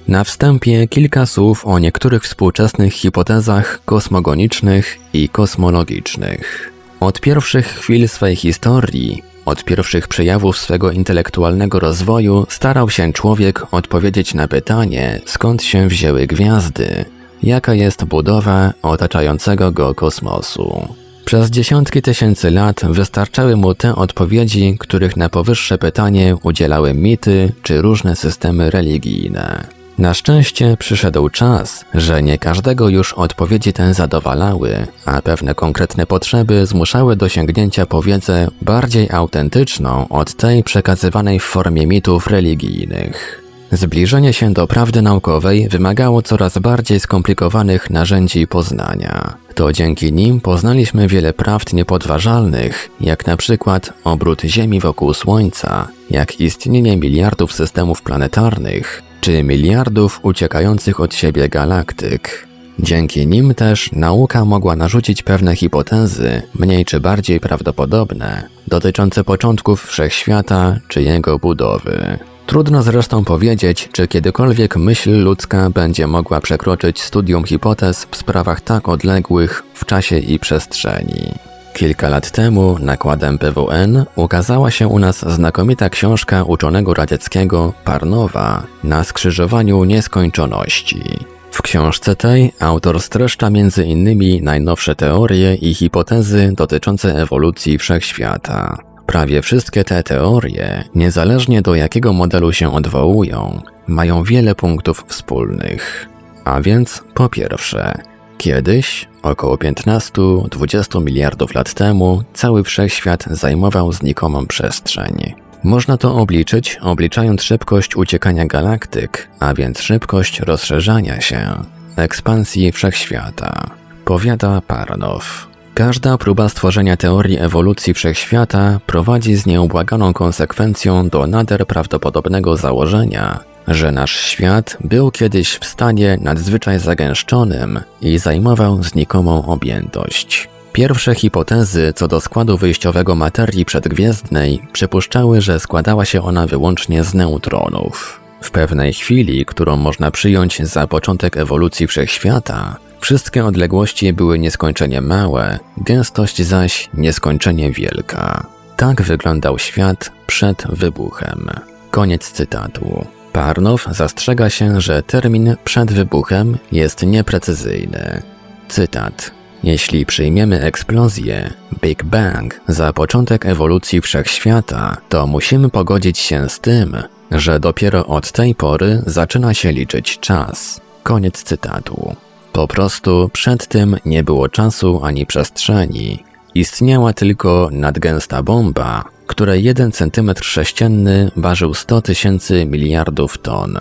Na 0.09 0.25
wstępie 0.25 0.89
kilka 0.89 1.27
słów 1.27 1.67
o 1.67 1.79
niektórych 1.79 2.23
współczesnych 2.23 2.93
hipotezach 2.93 3.81
kosmogonicznych 3.85 4.99
i 5.13 5.29
kosmologicznych. 5.29 6.73
Od 7.01 7.21
pierwszych 7.21 7.67
chwil 7.67 8.09
swej 8.09 8.37
historii, 8.37 9.23
od 9.45 9.65
pierwszych 9.65 10.09
przejawów 10.09 10.59
swego 10.59 10.91
intelektualnego 10.91 11.81
rozwoju 11.81 12.47
starał 12.49 12.91
się 12.91 13.13
człowiek 13.13 13.75
odpowiedzieć 13.75 14.35
na 14.35 14.49
pytanie, 14.49 15.21
skąd 15.25 15.63
się 15.63 15.89
wzięły 15.89 16.27
gwiazdy, 16.27 17.05
jaka 17.43 17.75
jest 17.75 18.05
budowa 18.05 18.73
otaczającego 18.83 19.73
go 19.73 19.95
kosmosu. 19.95 20.89
Przez 21.25 21.51
dziesiątki 21.51 22.03
tysięcy 22.03 22.51
lat 22.51 22.81
wystarczały 22.91 23.57
mu 23.57 23.75
te 23.75 23.95
odpowiedzi, 23.95 24.77
których 24.79 25.17
na 25.17 25.29
powyższe 25.29 25.79
pytanie 25.79 26.37
udzielały 26.43 26.95
mity 26.95 27.53
czy 27.63 27.83
różne 27.83 28.17
systemy 28.17 28.71
religijne. 28.71 29.76
Na 29.99 30.15
szczęście 30.15 30.77
przyszedł 30.77 31.29
czas, 31.29 31.85
że 31.95 32.23
nie 32.23 32.39
każdego 32.39 32.89
już 32.89 33.13
odpowiedzi 33.13 33.73
te 33.73 33.95
zadowalały, 33.95 34.87
a 35.05 35.23
pewne 35.23 35.55
konkretne 35.55 36.07
potrzeby 36.07 36.67
zmuszały 36.67 37.17
do 37.17 37.29
sięgnięcia 37.29 37.87
po 37.87 38.03
wiedzę 38.03 38.49
bardziej 38.63 39.11
autentyczną 39.11 40.09
od 40.09 40.35
tej 40.35 40.65
przekazywanej 40.65 41.41
w 41.41 41.45
formie 41.45 41.87
mitów 41.87 42.27
religijnych. 42.27 43.43
Zbliżenie 43.73 44.33
się 44.33 44.53
do 44.53 44.67
prawdy 44.67 45.03
naukowej 45.03 45.69
wymagało 45.69 46.23
coraz 46.23 46.59
bardziej 46.59 47.01
skomplikowanych 47.01 47.91
narzędzi 47.91 48.47
poznania. 48.47 49.37
To 49.55 49.73
dzięki 49.73 50.13
nim 50.13 50.41
poznaliśmy 50.41 51.09
wiele 51.09 51.33
prawd 51.33 51.73
niepodważalnych, 51.73 52.89
jak 53.01 53.27
na 53.27 53.37
przykład 53.37 53.93
obrót 54.05 54.43
Ziemi 54.43 54.81
wokół 54.81 55.15
Słońca, 55.15 55.89
jak 56.11 56.41
istnienie 56.41 56.97
miliardów 56.97 57.53
systemów 57.53 58.03
planetarnych, 58.03 59.03
czy 59.21 59.43
miliardów 59.43 60.21
uciekających 60.23 61.01
od 61.01 61.15
siebie 61.15 61.49
galaktyk. 61.49 62.47
Dzięki 62.79 63.27
nim 63.27 63.55
też 63.55 63.93
nauka 63.93 64.45
mogła 64.45 64.77
narzucić 64.77 65.23
pewne 65.23 65.57
hipotezy, 65.57 66.43
mniej 66.55 66.85
czy 66.85 67.01
bardziej 67.01 67.41
prawdopodobne, 67.41 68.49
dotyczące 68.67 69.25
początków 69.25 69.87
wszechświata 69.87 70.79
czy 70.89 71.03
jego 71.03 71.39
budowy. 71.39 72.19
Trudno 72.47 72.83
zresztą 72.83 73.25
powiedzieć, 73.25 73.89
czy 73.93 74.09
kiedykolwiek 74.09 74.77
myśl 74.77 75.23
ludzka 75.23 75.71
będzie 75.71 76.07
mogła 76.07 76.41
przekroczyć 76.41 77.03
studium 77.03 77.45
hipotez 77.45 78.07
w 78.11 78.17
sprawach 78.17 78.61
tak 78.61 78.89
odległych 78.89 79.63
w 79.75 79.85
czasie 79.85 80.19
i 80.19 80.39
przestrzeni. 80.39 81.33
Kilka 81.77 82.09
lat 82.09 82.31
temu 82.31 82.77
nakładem 82.81 83.39
PWN 83.39 84.05
ukazała 84.15 84.71
się 84.71 84.89
u 84.89 84.99
nas 84.99 85.33
znakomita 85.33 85.91
książka 85.91 86.45
uczonego 86.45 86.95
radzieckiego 86.95 87.73
Parnowa 87.85 88.63
na 88.85 89.05
skrzyżowaniu 89.05 89.85
nieskończoności. 89.85 91.03
W 91.51 91.63
książce 91.63 92.17
tej 92.17 92.53
autor 92.61 93.03
streszcza 93.03 93.49
innymi 93.87 94.43
najnowsze 94.43 94.95
teorie 94.95 95.55
i 95.55 95.75
hipotezy 95.75 96.53
dotyczące 96.57 97.15
ewolucji 97.15 97.79
wszechświata. 97.79 98.79
Prawie 99.07 99.43
wszystkie 99.43 99.85
te 99.85 100.03
teorie, 100.03 100.85
niezależnie 100.95 101.63
do 101.63 101.75
jakiego 101.75 102.13
modelu 102.13 102.53
się 102.53 102.75
odwołują, 102.75 103.63
mają 103.87 104.23
wiele 104.23 104.55
punktów 104.55 105.05
wspólnych. 105.09 106.09
A 106.45 106.61
więc 106.61 107.05
po 107.15 107.29
pierwsze, 107.29 108.16
Kiedyś, 108.39 109.09
około 109.23 109.57
15-20 109.57 111.05
miliardów 111.05 111.55
lat 111.55 111.75
temu, 111.75 112.23
cały 112.35 112.65
wszechświat 112.65 113.25
zajmował 113.31 113.93
znikomą 113.93 114.47
przestrzeń. 114.47 115.35
Można 115.65 115.97
to 115.97 116.15
obliczyć, 116.15 116.79
obliczając 116.83 117.43
szybkość 117.43 117.97
uciekania 117.97 118.47
galaktyk, 118.47 119.29
a 119.41 119.55
więc 119.55 119.81
szybkość 119.81 120.41
rozszerzania 120.41 121.21
się, 121.21 121.63
ekspansji 121.97 122.73
wszechświata. 122.73 123.71
Powiada 124.05 124.61
Parnow. 124.61 125.47
Każda 125.75 126.19
próba 126.19 126.49
stworzenia 126.49 126.97
teorii 126.97 127.39
ewolucji 127.39 127.95
wszechświata 127.95 128.81
prowadzi 128.87 129.35
z 129.35 129.47
nieubłaganą 129.47 130.13
konsekwencją 130.13 131.09
do 131.09 131.27
nader 131.27 131.67
prawdopodobnego 131.67 132.57
założenia, 132.57 133.41
że 133.69 133.93
nasz 133.93 134.17
świat 134.21 134.77
był 134.85 135.11
kiedyś 135.11 135.59
w 135.59 135.65
stanie 135.65 136.19
nadzwyczaj 136.21 136.79
zagęszczonym 136.79 137.81
i 138.01 138.19
zajmował 138.19 138.83
znikomą 138.83 139.47
objętość. 139.47 140.49
Pierwsze 140.73 141.15
hipotezy 141.15 141.93
co 141.97 142.09
do 142.09 142.21
składu 142.21 142.57
wyjściowego 142.57 143.15
materii 143.15 143.65
przedgwiezdnej 143.65 144.63
przypuszczały, 144.73 145.41
że 145.41 145.61
składała 145.61 146.05
się 146.05 146.23
ona 146.23 146.47
wyłącznie 146.47 147.05
z 147.05 147.15
neutronów. 147.15 148.21
W 148.41 148.51
pewnej 148.51 148.93
chwili, 148.93 149.47
którą 149.47 149.77
można 149.77 150.11
przyjąć 150.11 150.63
za 150.63 150.87
początek 150.87 151.37
ewolucji 151.37 151.87
wszechświata, 151.87 152.77
wszystkie 153.01 153.45
odległości 153.45 154.13
były 154.13 154.39
nieskończenie 154.39 155.01
małe, 155.01 155.59
gęstość 155.77 156.43
zaś 156.43 156.89
nieskończenie 156.95 157.71
wielka. 157.73 158.47
Tak 158.77 159.03
wyglądał 159.03 159.59
świat 159.59 160.13
przed 160.27 160.67
wybuchem. 160.69 161.51
Koniec 161.91 162.31
cytatu. 162.31 163.16
Parnow 163.37 163.87
zastrzega 163.91 164.51
się, 164.51 164.81
że 164.81 165.03
termin 165.03 165.57
przed 165.65 165.93
wybuchem 165.93 166.59
jest 166.73 167.03
nieprecyzyjny. 167.03 168.23
Cytat. 168.69 169.31
Jeśli 169.63 170.07
przyjmiemy 170.07 170.61
eksplozję, 170.61 171.53
Big 171.83 172.05
Bang, 172.05 172.61
za 172.69 172.93
początek 172.93 173.47
ewolucji 173.47 174.01
wszechświata, 174.01 174.97
to 175.09 175.27
musimy 175.27 175.71
pogodzić 175.71 176.19
się 176.19 176.49
z 176.49 176.61
tym, 176.61 176.97
że 177.31 177.61
dopiero 177.61 178.07
od 178.07 178.33
tej 178.33 178.55
pory 178.55 179.03
zaczyna 179.07 179.55
się 179.55 179.73
liczyć 179.73 180.19
czas. 180.19 180.81
Koniec 181.03 181.43
cytatu. 181.43 182.17
Po 182.53 182.69
prostu 182.69 183.31
przed 183.33 183.67
tym 183.67 183.97
nie 184.05 184.25
było 184.25 184.49
czasu 184.49 185.01
ani 185.05 185.27
przestrzeni. 185.27 186.25
Istniała 186.55 187.13
tylko 187.13 187.69
nadgęsta 187.73 188.43
bomba, 188.43 189.05
której 189.27 189.65
1 189.65 189.93
cm 189.93 190.33
sześcienny 190.43 191.31
ważył 191.37 191.75
100 191.75 192.03
tysięcy 192.03 192.65
miliardów 192.65 193.39
ton. 193.39 193.79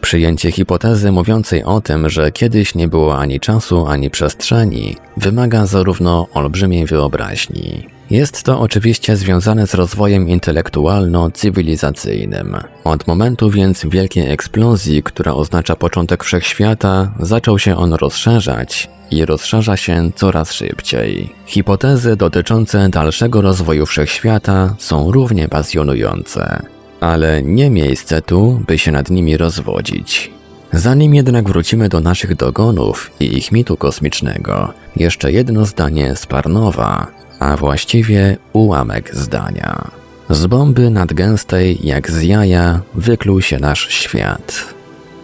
Przyjęcie 0.00 0.52
hipotezy 0.52 1.12
mówiącej 1.12 1.64
o 1.64 1.80
tym, 1.80 2.10
że 2.10 2.32
kiedyś 2.32 2.74
nie 2.74 2.88
było 2.88 3.18
ani 3.18 3.40
czasu, 3.40 3.86
ani 3.86 4.10
przestrzeni, 4.10 4.96
wymaga 5.16 5.66
zarówno 5.66 6.28
olbrzymiej 6.34 6.86
wyobraźni. 6.86 7.86
Jest 8.12 8.42
to 8.42 8.60
oczywiście 8.60 9.16
związane 9.16 9.66
z 9.66 9.74
rozwojem 9.74 10.28
intelektualno-cywilizacyjnym. 10.28 12.60
Od 12.84 13.06
momentu 13.06 13.50
więc 13.50 13.86
wielkiej 13.86 14.30
eksplozji, 14.30 15.02
która 15.02 15.34
oznacza 15.34 15.76
początek 15.76 16.24
wszechświata, 16.24 17.12
zaczął 17.20 17.58
się 17.58 17.76
on 17.76 17.92
rozszerzać 17.92 18.90
i 19.10 19.24
rozszerza 19.24 19.76
się 19.76 20.10
coraz 20.16 20.52
szybciej. 20.52 21.34
Hipotezy 21.46 22.16
dotyczące 22.16 22.88
dalszego 22.88 23.40
rozwoju 23.40 23.86
wszechświata 23.86 24.74
są 24.78 25.12
równie 25.12 25.48
pasjonujące, 25.48 26.62
ale 27.00 27.42
nie 27.42 27.70
miejsce 27.70 28.22
tu, 28.22 28.60
by 28.66 28.78
się 28.78 28.92
nad 28.92 29.10
nimi 29.10 29.36
rozwodzić. 29.36 30.30
Zanim 30.72 31.14
jednak 31.14 31.48
wrócimy 31.48 31.88
do 31.88 32.00
naszych 32.00 32.36
dogonów 32.36 33.10
i 33.20 33.38
ich 33.38 33.52
mitu 33.52 33.76
kosmicznego, 33.76 34.72
jeszcze 34.96 35.32
jedno 35.32 35.66
zdanie 35.66 36.16
z 36.16 36.26
Parnowa, 36.26 37.22
a 37.42 37.56
właściwie 37.56 38.36
ułamek 38.52 39.14
zdania. 39.14 39.90
Z 40.30 40.46
bomby 40.46 40.90
nadgęstej 40.90 41.78
jak 41.82 42.10
z 42.10 42.22
jaja 42.22 42.80
wykluł 42.94 43.40
się 43.40 43.58
nasz 43.58 43.88
świat. 43.88 44.74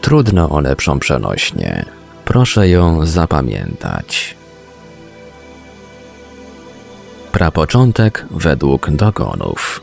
Trudno 0.00 0.50
o 0.50 0.60
lepszą 0.60 0.98
przenośnie. 0.98 1.84
Proszę 2.24 2.68
ją 2.68 3.06
zapamiętać. 3.06 4.36
Prapoczątek 7.32 8.26
według 8.30 8.90
dogonów. 8.90 9.80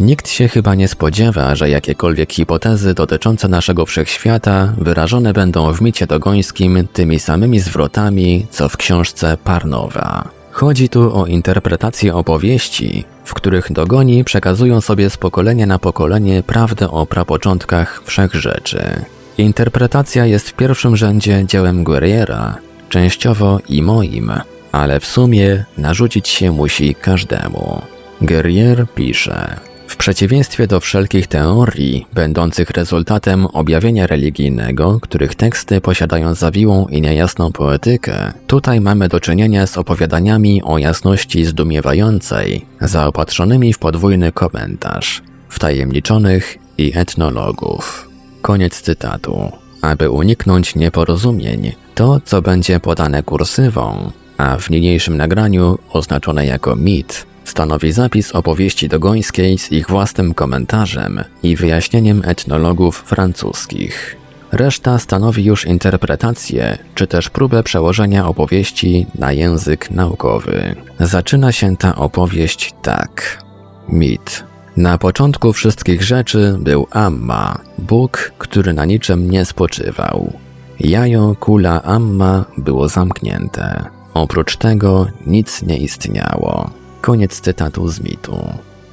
Nikt 0.00 0.28
się 0.28 0.48
chyba 0.48 0.74
nie 0.74 0.88
spodziewa, 0.88 1.54
że 1.54 1.70
jakiekolwiek 1.70 2.32
hipotezy 2.32 2.94
dotyczące 2.94 3.48
naszego 3.48 3.86
wszechświata 3.86 4.74
wyrażone 4.78 5.32
będą 5.32 5.72
w 5.72 5.80
micie 5.80 6.06
dogońskim 6.06 6.88
tymi 6.92 7.18
samymi 7.18 7.60
zwrotami, 7.60 8.46
co 8.50 8.68
w 8.68 8.76
książce 8.76 9.36
Parnowa. 9.44 10.37
Chodzi 10.50 10.88
tu 10.88 11.16
o 11.16 11.26
interpretację 11.26 12.14
opowieści, 12.14 13.04
w 13.24 13.34
których 13.34 13.72
dogoni 13.72 14.24
przekazują 14.24 14.80
sobie 14.80 15.10
z 15.10 15.16
pokolenia 15.16 15.66
na 15.66 15.78
pokolenie 15.78 16.42
prawdę 16.42 16.90
o 16.90 17.06
prapoczątkach 17.06 18.02
wszechrzeczy. 18.04 19.04
Interpretacja 19.38 20.26
jest 20.26 20.48
w 20.48 20.54
pierwszym 20.54 20.96
rzędzie 20.96 21.44
dziełem 21.46 21.84
Guerriera, 21.84 22.58
częściowo 22.88 23.58
i 23.68 23.82
moim, 23.82 24.32
ale 24.72 25.00
w 25.00 25.06
sumie 25.06 25.64
narzucić 25.78 26.28
się 26.28 26.52
musi 26.52 26.94
każdemu. 26.94 27.82
Guerrier 28.20 28.86
pisze: 28.94 29.67
przeciwieństwie 29.98 30.66
do 30.66 30.80
wszelkich 30.80 31.26
teorii, 31.26 32.06
będących 32.14 32.70
rezultatem 32.70 33.46
objawienia 33.46 34.06
religijnego, 34.06 35.00
których 35.00 35.34
teksty 35.34 35.80
posiadają 35.80 36.34
zawiłą 36.34 36.86
i 36.86 37.00
niejasną 37.00 37.52
poetykę, 37.52 38.32
tutaj 38.46 38.80
mamy 38.80 39.08
do 39.08 39.20
czynienia 39.20 39.66
z 39.66 39.78
opowiadaniami 39.78 40.62
o 40.62 40.78
jasności 40.78 41.44
zdumiewającej, 41.44 42.66
zaopatrzonymi 42.80 43.72
w 43.72 43.78
podwójny 43.78 44.32
komentarz, 44.32 45.22
wtajemniczonych 45.48 46.58
i 46.78 46.92
etnologów. 46.94 48.08
Koniec 48.42 48.80
cytatu. 48.80 49.52
Aby 49.82 50.10
uniknąć 50.10 50.74
nieporozumień, 50.74 51.72
to, 51.94 52.20
co 52.24 52.42
będzie 52.42 52.80
podane 52.80 53.22
kursywą, 53.22 54.10
a 54.36 54.56
w 54.56 54.70
niniejszym 54.70 55.16
nagraniu 55.16 55.78
oznaczone 55.92 56.46
jako 56.46 56.76
mit, 56.76 57.26
stanowi 57.48 57.92
zapis 57.92 58.32
opowieści 58.32 58.88
dogońskiej 58.88 59.58
z 59.58 59.72
ich 59.72 59.88
własnym 59.88 60.34
komentarzem 60.34 61.24
i 61.42 61.56
wyjaśnieniem 61.56 62.22
etnologów 62.24 63.02
francuskich. 63.06 64.16
Reszta 64.52 64.98
stanowi 64.98 65.44
już 65.44 65.66
interpretację, 65.66 66.78
czy 66.94 67.06
też 67.06 67.30
próbę 67.30 67.62
przełożenia 67.62 68.28
opowieści 68.28 69.06
na 69.14 69.32
język 69.32 69.90
naukowy. 69.90 70.74
Zaczyna 71.00 71.52
się 71.52 71.76
ta 71.76 71.96
opowieść 71.96 72.74
tak. 72.82 73.44
Mit. 73.88 74.44
Na 74.76 74.98
początku 74.98 75.52
wszystkich 75.52 76.02
rzeczy 76.02 76.56
był 76.60 76.86
Amma, 76.90 77.58
Bóg, 77.78 78.32
który 78.38 78.72
na 78.72 78.84
niczym 78.84 79.30
nie 79.30 79.44
spoczywał. 79.44 80.32
Jajo 80.80 81.34
kula 81.40 81.82
Amma 81.82 82.44
było 82.58 82.88
zamknięte. 82.88 83.84
Oprócz 84.14 84.56
tego 84.56 85.06
nic 85.26 85.62
nie 85.62 85.78
istniało. 85.78 86.70
Koniec 87.00 87.40
cytatu 87.40 87.88
z 87.88 88.00
mitu. 88.00 88.44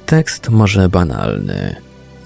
Tekst 0.06 0.48
może 0.48 0.88
banalny, 0.88 1.76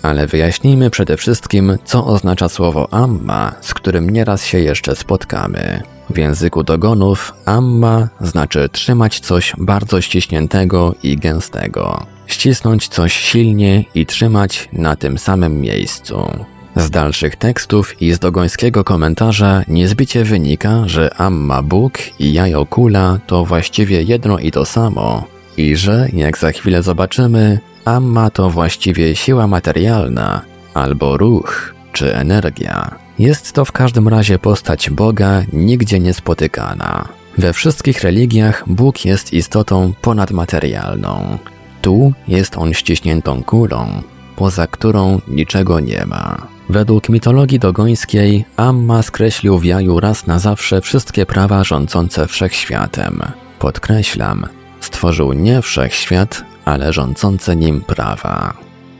ale 0.02 0.26
wyjaśnijmy 0.26 0.90
przede 0.90 1.16
wszystkim, 1.16 1.78
co 1.84 2.06
oznacza 2.06 2.48
słowo 2.48 2.88
amma, 2.94 3.52
z 3.60 3.74
którym 3.74 4.10
nieraz 4.10 4.44
się 4.44 4.58
jeszcze 4.58 4.96
spotkamy. 4.96 5.82
W 6.10 6.18
języku 6.18 6.64
dogonów 6.64 7.32
amma 7.44 8.08
znaczy 8.20 8.68
trzymać 8.72 9.20
coś 9.20 9.52
bardzo 9.58 10.00
ściśniętego 10.00 10.94
i 11.02 11.16
gęstego. 11.16 12.06
Ścisnąć 12.26 12.88
coś 12.88 13.12
silnie 13.12 13.84
i 13.94 14.06
trzymać 14.06 14.68
na 14.72 14.96
tym 14.96 15.18
samym 15.18 15.60
miejscu. 15.60 16.30
Z 16.76 16.90
dalszych 16.90 17.36
tekstów 17.36 18.02
i 18.02 18.12
z 18.12 18.18
dogońskiego 18.18 18.84
komentarza 18.84 19.62
niezbicie 19.68 20.24
wynika, 20.24 20.82
że 20.86 21.14
Amma 21.14 21.62
Bóg 21.62 21.92
i 22.18 22.32
Jajo 22.32 22.66
Kula 22.66 23.18
to 23.26 23.44
właściwie 23.44 24.02
jedno 24.02 24.38
i 24.38 24.50
to 24.50 24.64
samo, 24.64 25.24
i 25.60 25.76
że, 25.76 26.08
jak 26.12 26.38
za 26.38 26.52
chwilę 26.52 26.82
zobaczymy, 26.82 27.58
Amma 27.84 28.30
to 28.30 28.50
właściwie 28.50 29.16
siła 29.16 29.46
materialna, 29.46 30.42
albo 30.74 31.16
ruch, 31.16 31.74
czy 31.92 32.16
energia. 32.16 32.98
Jest 33.18 33.52
to 33.52 33.64
w 33.64 33.72
każdym 33.72 34.08
razie 34.08 34.38
postać 34.38 34.90
Boga 34.90 35.42
nigdzie 35.52 36.00
niespotykana. 36.00 37.08
We 37.38 37.52
wszystkich 37.52 38.02
religiach 38.02 38.64
Bóg 38.66 39.04
jest 39.04 39.32
istotą 39.32 39.92
ponadmaterialną. 40.00 41.38
Tu 41.82 42.12
jest 42.28 42.56
on 42.56 42.74
ściśniętą 42.74 43.42
kulą, 43.42 44.02
poza 44.36 44.66
którą 44.66 45.20
niczego 45.28 45.80
nie 45.80 46.06
ma. 46.06 46.46
Według 46.68 47.08
mitologii 47.08 47.58
dogońskiej 47.58 48.44
Amma 48.56 49.02
skreślił 49.02 49.58
w 49.58 49.64
jaju 49.64 50.00
raz 50.00 50.26
na 50.26 50.38
zawsze 50.38 50.80
wszystkie 50.80 51.26
prawa 51.26 51.64
rządzące 51.64 52.26
wszechświatem. 52.26 53.22
Podkreślam, 53.58 54.46
stworzył 54.80 55.32
nie 55.32 55.62
wszechświat, 55.62 56.44
ale 56.64 56.92
rządzące 56.92 57.56
nim 57.56 57.80
prawa. 57.80 58.54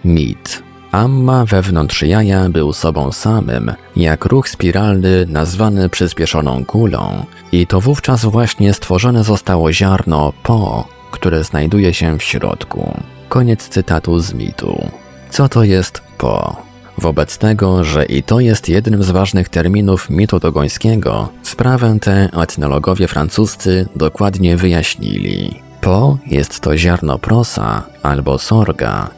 Mit. 0.05 0.63
Amma 0.93 1.45
wewnątrz 1.45 2.03
jaja 2.03 2.49
był 2.49 2.73
sobą 2.73 3.13
samym, 3.13 3.73
jak 3.97 4.25
ruch 4.25 4.49
spiralny 4.49 5.27
nazwany 5.29 5.89
przyspieszoną 5.89 6.65
kulą, 6.65 7.25
i 7.53 7.67
to 7.67 7.81
wówczas 7.81 8.25
właśnie 8.25 8.75
stworzone 8.75 9.25
zostało 9.25 9.73
ziarno 9.73 10.33
po, 10.43 10.89
które 11.11 11.45
znajduje 11.45 11.95
się 11.95 12.19
w 12.19 12.23
środku. 12.23 13.01
Koniec 13.29 13.69
cytatu 13.69 14.21
z 14.21 14.35
mitu. 14.35 14.91
Co 15.31 15.49
to 15.49 15.65
jest 15.65 16.03
po? 16.19 16.57
Wobec 16.99 17.39
tego, 17.39 17.85
że 17.85 18.05
i 18.05 18.23
to 18.23 18.41
jest 18.41 18.69
jednym 18.69 19.03
z 19.03 19.11
ważnych 19.11 19.49
terminów 19.49 20.11
mitu 20.11 20.39
dogońskiego, 20.39 21.29
sprawę 21.43 21.99
tę 22.01 22.29
etnologowie 22.43 23.09
francuscy 23.09 23.89
dokładnie 23.97 24.57
wyjaśnili. 24.57 25.70
Po 25.81 26.19
jest 26.27 26.61
to 26.61 26.77
ziarno 26.77 27.19
prosa 27.19 27.83
albo 28.03 28.39
sorga, 28.39 29.11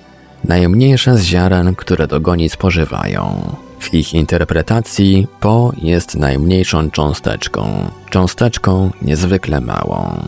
najmniejsze 0.44 1.18
z 1.18 1.22
ziaren, 1.22 1.74
które 1.74 2.06
dogoni 2.06 2.48
spożywają. 2.48 3.54
W 3.80 3.94
ich 3.94 4.14
interpretacji 4.14 5.26
Po 5.40 5.72
jest 5.82 6.16
najmniejszą 6.16 6.90
cząsteczką, 6.90 7.90
cząsteczką 8.10 8.90
niezwykle 9.02 9.60
małą. 9.60 10.18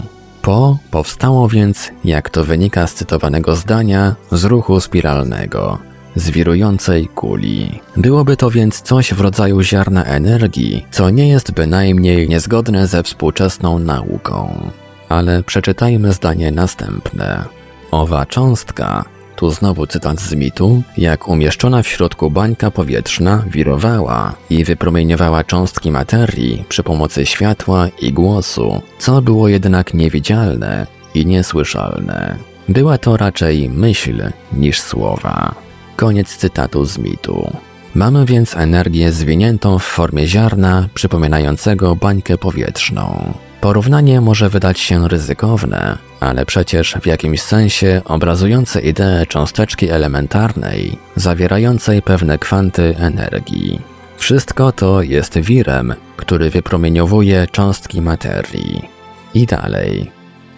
Po 0.42 0.78
powstało 0.90 1.48
więc, 1.48 1.90
jak 2.04 2.30
to 2.30 2.44
wynika 2.44 2.86
z 2.86 2.94
cytowanego 2.94 3.56
zdania, 3.56 4.14
z 4.32 4.44
ruchu 4.44 4.80
spiralnego, 4.80 5.78
z 6.16 6.30
wirującej 6.30 7.08
kuli. 7.08 7.80
Byłoby 7.96 8.36
to 8.36 8.50
więc 8.50 8.80
coś 8.80 9.14
w 9.14 9.20
rodzaju 9.20 9.62
ziarna 9.62 10.04
energii, 10.04 10.86
co 10.90 11.10
nie 11.10 11.28
jest 11.28 11.52
bynajmniej 11.52 12.28
niezgodne 12.28 12.86
ze 12.86 13.02
współczesną 13.02 13.78
nauką 13.78 14.70
ale 15.14 15.42
przeczytajmy 15.42 16.12
zdanie 16.12 16.50
następne. 16.50 17.44
Owa 17.90 18.26
cząstka, 18.26 19.04
tu 19.36 19.50
znowu 19.50 19.86
cytat 19.86 20.20
z 20.20 20.34
mitu, 20.34 20.82
jak 20.98 21.28
umieszczona 21.28 21.82
w 21.82 21.88
środku 21.88 22.30
bańka 22.30 22.70
powietrzna 22.70 23.44
wirowała 23.50 24.34
i 24.50 24.64
wypromieniowała 24.64 25.44
cząstki 25.44 25.90
materii 25.90 26.64
przy 26.68 26.82
pomocy 26.82 27.26
światła 27.26 27.88
i 28.00 28.12
głosu, 28.12 28.82
co 28.98 29.22
było 29.22 29.48
jednak 29.48 29.94
niewidzialne 29.94 30.86
i 31.14 31.26
niesłyszalne. 31.26 32.36
Była 32.68 32.98
to 32.98 33.16
raczej 33.16 33.68
myśl 33.68 34.22
niż 34.52 34.80
słowa. 34.80 35.54
Koniec 35.96 36.36
cytatu 36.36 36.84
z 36.84 36.98
mitu. 36.98 37.52
Mamy 37.94 38.24
więc 38.26 38.56
energię 38.56 39.12
zwiniętą 39.12 39.78
w 39.78 39.84
formie 39.84 40.26
ziarna 40.26 40.88
przypominającego 40.94 41.96
bańkę 41.96 42.38
powietrzną. 42.38 43.34
Porównanie 43.64 44.20
może 44.20 44.48
wydać 44.48 44.80
się 44.80 45.08
ryzykowne, 45.08 45.98
ale 46.20 46.46
przecież 46.46 46.94
w 47.02 47.06
jakimś 47.06 47.42
sensie 47.42 48.02
obrazujące 48.04 48.80
ideę 48.80 49.26
cząsteczki 49.26 49.88
elementarnej, 49.88 50.98
zawierającej 51.16 52.02
pewne 52.02 52.38
kwanty 52.38 52.94
energii. 52.98 53.80
Wszystko 54.16 54.72
to 54.72 55.02
jest 55.02 55.38
wirem, 55.38 55.94
który 56.16 56.50
wypromieniowuje 56.50 57.46
cząstki 57.52 58.02
materii. 58.02 58.88
I 59.34 59.46
dalej. 59.46 60.10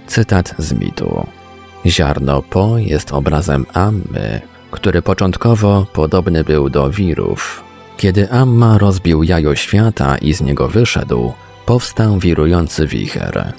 Cytat 0.06 0.54
z 0.58 0.72
mitu. 0.72 1.26
Ziarno 1.86 2.42
Po 2.42 2.78
jest 2.78 3.12
obrazem 3.12 3.66
Ammy, 3.72 4.40
który 4.70 5.02
początkowo 5.02 5.86
podobny 5.92 6.44
był 6.44 6.70
do 6.70 6.90
wirów. 6.90 7.64
Kiedy 7.96 8.30
Amma 8.30 8.78
rozbił 8.78 9.22
jajo 9.22 9.54
świata 9.54 10.18
i 10.18 10.32
z 10.32 10.40
niego 10.40 10.68
wyszedł, 10.68 11.32
powstał 11.66 12.18
wirujący 12.18 12.86
wicher. 12.86 13.52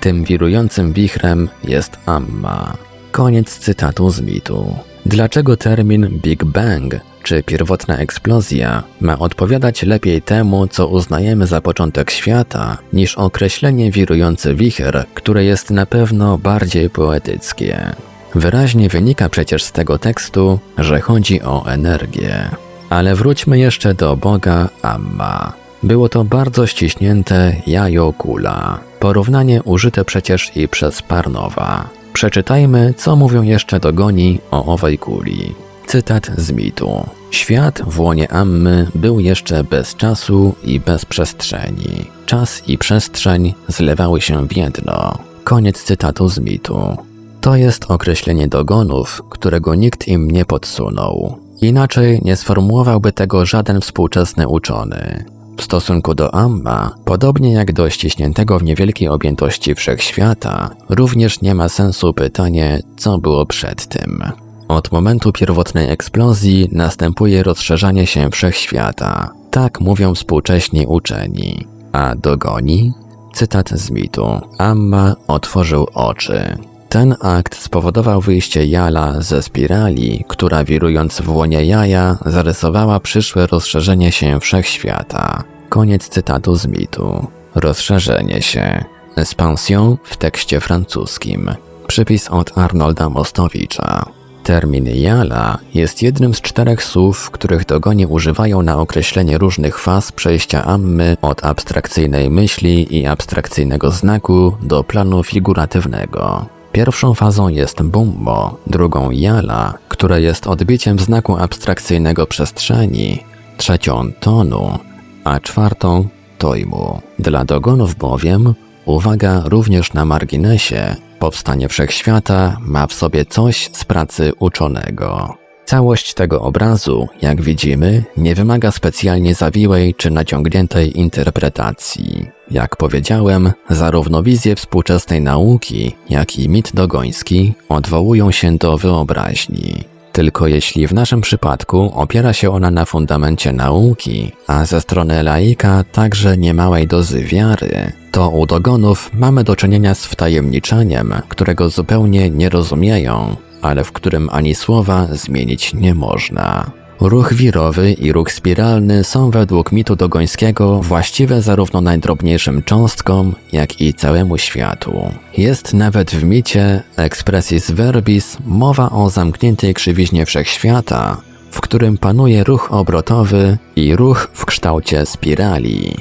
Tym 0.00 0.24
wirującym 0.24 0.92
wichrem 0.92 1.48
jest 1.64 1.98
Amma. 2.06 2.76
Koniec 3.12 3.58
cytatu 3.58 4.10
z 4.10 4.20
mitu. 4.20 4.76
Dlaczego 5.06 5.56
termin 5.56 6.08
Big 6.22 6.44
Bang, 6.44 6.94
czy 7.22 7.42
pierwotna 7.42 7.96
eksplozja, 7.96 8.82
ma 9.00 9.18
odpowiadać 9.18 9.82
lepiej 9.82 10.22
temu, 10.22 10.68
co 10.68 10.88
uznajemy 10.88 11.46
za 11.46 11.60
początek 11.60 12.10
świata, 12.10 12.78
niż 12.92 13.18
określenie 13.18 13.90
wirujący 13.90 14.54
wicher, 14.54 15.04
które 15.14 15.44
jest 15.44 15.70
na 15.70 15.86
pewno 15.86 16.38
bardziej 16.38 16.90
poetyckie? 16.90 17.92
Wyraźnie 18.34 18.88
wynika 18.88 19.28
przecież 19.28 19.62
z 19.62 19.72
tego 19.72 19.98
tekstu, 19.98 20.58
że 20.78 21.00
chodzi 21.00 21.42
o 21.42 21.66
energię. 21.66 22.50
Ale 22.90 23.14
wróćmy 23.14 23.58
jeszcze 23.58 23.94
do 23.94 24.16
Boga 24.16 24.68
Amma. 24.82 25.52
Było 25.82 26.08
to 26.08 26.24
bardzo 26.24 26.66
ściśnięte 26.66 27.56
jajo 27.66 28.12
kula. 28.12 28.80
Porównanie 29.00 29.62
użyte 29.62 30.04
przecież 30.04 30.56
i 30.56 30.68
przez 30.68 31.02
Parnowa. 31.02 31.88
Przeczytajmy, 32.12 32.94
co 32.96 33.16
mówią 33.16 33.42
jeszcze 33.42 33.80
dogoni 33.80 34.38
o 34.50 34.64
owej 34.64 34.98
kuli. 34.98 35.54
Cytat 35.86 36.30
z 36.36 36.52
mitu. 36.52 37.06
Świat 37.30 37.82
w 37.86 38.00
łonie 38.00 38.32
Ammy 38.32 38.86
był 38.94 39.20
jeszcze 39.20 39.64
bez 39.64 39.96
czasu 39.96 40.54
i 40.64 40.80
bez 40.80 41.04
przestrzeni. 41.04 42.04
Czas 42.26 42.62
i 42.68 42.78
przestrzeń 42.78 43.54
zlewały 43.68 44.20
się 44.20 44.48
w 44.48 44.56
jedno. 44.56 45.18
Koniec 45.44 45.82
cytatu 45.82 46.28
z 46.28 46.38
mitu. 46.38 46.96
To 47.40 47.56
jest 47.56 47.90
określenie 47.90 48.48
dogonów, 48.48 49.22
którego 49.30 49.74
nikt 49.74 50.08
im 50.08 50.30
nie 50.30 50.44
podsunął. 50.44 51.38
Inaczej 51.62 52.20
nie 52.24 52.36
sformułowałby 52.36 53.12
tego 53.12 53.46
żaden 53.46 53.80
współczesny 53.80 54.48
uczony. 54.48 55.24
W 55.60 55.64
stosunku 55.64 56.14
do 56.14 56.34
Amma, 56.34 56.94
podobnie 57.04 57.52
jak 57.52 57.72
do 57.72 57.90
ściśniętego 57.90 58.58
w 58.58 58.62
niewielkiej 58.62 59.08
objętości 59.08 59.74
wszechświata, 59.74 60.70
również 60.88 61.40
nie 61.40 61.54
ma 61.54 61.68
sensu 61.68 62.14
pytanie, 62.14 62.82
co 62.96 63.18
było 63.18 63.46
przed 63.46 63.86
tym. 63.86 64.24
Od 64.68 64.92
momentu 64.92 65.32
pierwotnej 65.32 65.90
eksplozji 65.90 66.68
następuje 66.72 67.42
rozszerzanie 67.42 68.06
się 68.06 68.30
wszechświata. 68.30 69.30
Tak 69.50 69.80
mówią 69.80 70.14
współcześni 70.14 70.86
uczeni. 70.86 71.66
A 71.92 72.14
dogoni? 72.14 72.92
Cytat 73.34 73.70
z 73.70 73.90
mitu. 73.90 74.40
Amma 74.58 75.14
otworzył 75.28 75.86
oczy. 75.94 76.56
Ten 76.90 77.16
akt 77.20 77.56
spowodował 77.56 78.20
wyjście 78.20 78.66
Jala 78.66 79.20
ze 79.20 79.42
spirali, 79.42 80.24
która 80.28 80.64
wirując 80.64 81.20
w 81.20 81.28
łonie 81.28 81.64
jaja 81.64 82.18
zarysowała 82.26 83.00
przyszłe 83.00 83.46
rozszerzenie 83.46 84.12
się 84.12 84.40
wszechświata. 84.40 85.44
Koniec 85.68 86.08
cytatu 86.08 86.56
z 86.56 86.66
mitu. 86.66 87.26
Rozszerzenie 87.54 88.42
się. 88.42 88.84
Expansion 89.16 89.96
w 90.04 90.16
tekście 90.16 90.60
francuskim. 90.60 91.50
Przypis 91.86 92.28
od 92.28 92.58
Arnolda 92.58 93.08
Mostowicza. 93.08 94.04
Termin 94.42 94.86
jala 94.86 95.58
jest 95.74 96.02
jednym 96.02 96.34
z 96.34 96.40
czterech 96.40 96.82
słów, 96.82 97.30
których 97.30 97.66
dogoni 97.66 98.06
używają 98.06 98.62
na 98.62 98.78
określenie 98.78 99.38
różnych 99.38 99.78
faz 99.78 100.12
przejścia 100.12 100.64
ammy 100.64 101.16
od 101.22 101.44
abstrakcyjnej 101.44 102.30
myśli 102.30 102.96
i 102.98 103.06
abstrakcyjnego 103.06 103.90
znaku 103.90 104.56
do 104.62 104.84
planu 104.84 105.22
figuratywnego. 105.24 106.46
Pierwszą 106.72 107.14
fazą 107.14 107.48
jest 107.48 107.82
bumbo, 107.82 108.56
drugą 108.66 109.10
jala, 109.10 109.74
która 109.88 110.18
jest 110.18 110.46
odbiciem 110.46 110.98
znaku 110.98 111.36
abstrakcyjnego 111.36 112.26
przestrzeni, 112.26 113.24
trzecią 113.56 114.12
tonu, 114.20 114.78
a 115.24 115.40
czwartą 115.40 116.08
tojmu. 116.38 117.00
Dla 117.18 117.44
dogonów 117.44 117.94
bowiem, 117.94 118.54
uwaga 118.84 119.42
również 119.44 119.92
na 119.92 120.04
marginesie, 120.04 120.96
powstanie 121.18 121.68
wszechświata 121.68 122.56
ma 122.60 122.86
w 122.86 122.92
sobie 122.92 123.24
coś 123.24 123.70
z 123.72 123.84
pracy 123.84 124.32
uczonego. 124.38 125.34
Całość 125.64 126.14
tego 126.14 126.40
obrazu, 126.40 127.08
jak 127.22 127.42
widzimy, 127.42 128.04
nie 128.16 128.34
wymaga 128.34 128.70
specjalnie 128.70 129.34
zawiłej 129.34 129.94
czy 129.94 130.10
naciągniętej 130.10 130.98
interpretacji. 130.98 132.30
Jak 132.50 132.76
powiedziałem, 132.76 133.52
zarówno 133.70 134.22
wizje 134.22 134.56
współczesnej 134.56 135.22
nauki, 135.22 135.94
jak 136.10 136.38
i 136.38 136.48
mit 136.48 136.70
dogoński 136.74 137.54
odwołują 137.68 138.30
się 138.30 138.56
do 138.56 138.78
wyobraźni. 138.78 139.84
Tylko 140.12 140.46
jeśli 140.46 140.86
w 140.86 140.94
naszym 140.94 141.20
przypadku 141.20 141.92
opiera 141.94 142.32
się 142.32 142.50
ona 142.50 142.70
na 142.70 142.84
fundamencie 142.84 143.52
nauki, 143.52 144.32
a 144.46 144.64
ze 144.64 144.80
strony 144.80 145.22
laika 145.22 145.84
także 145.92 146.36
niemałej 146.36 146.86
dozy 146.86 147.24
wiary, 147.24 147.92
to 148.12 148.28
u 148.28 148.46
dogonów 148.46 149.10
mamy 149.14 149.44
do 149.44 149.56
czynienia 149.56 149.94
z 149.94 150.04
wtajemniczaniem, 150.04 151.14
którego 151.28 151.68
zupełnie 151.68 152.30
nie 152.30 152.48
rozumieją, 152.48 153.36
ale 153.62 153.84
w 153.84 153.92
którym 153.92 154.28
ani 154.32 154.54
słowa 154.54 155.06
zmienić 155.12 155.74
nie 155.74 155.94
można. 155.94 156.79
Ruch 157.00 157.34
wirowy 157.34 157.92
i 157.92 158.12
ruch 158.12 158.32
spiralny 158.32 159.04
są 159.04 159.30
według 159.30 159.72
mitu 159.72 159.96
dogońskiego 159.96 160.80
właściwe 160.82 161.42
zarówno 161.42 161.80
najdrobniejszym 161.80 162.62
cząstkom, 162.62 163.34
jak 163.52 163.80
i 163.80 163.94
całemu 163.94 164.38
światu. 164.38 165.10
Jest 165.36 165.74
nawet 165.74 166.10
w 166.10 166.24
micie 166.24 166.82
expressis 166.96 167.70
verbis 167.70 168.36
mowa 168.46 168.90
o 168.90 169.10
zamkniętej 169.10 169.74
krzywiźnie 169.74 170.26
wszechświata, 170.26 171.16
w 171.50 171.60
którym 171.60 171.98
panuje 171.98 172.44
ruch 172.44 172.72
obrotowy 172.72 173.58
i 173.76 173.96
ruch 173.96 174.30
w 174.34 174.46
kształcie 174.46 175.06
spirali. 175.06 175.96